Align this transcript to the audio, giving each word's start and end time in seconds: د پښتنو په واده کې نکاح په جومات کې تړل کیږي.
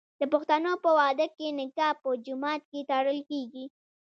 د 0.19 0.21
پښتنو 0.33 0.71
په 0.83 0.89
واده 0.99 1.25
کې 1.35 1.47
نکاح 1.59 1.93
په 2.03 2.09
جومات 2.25 2.61
کې 2.71 2.79
تړل 2.89 3.19
کیږي. 3.29 3.65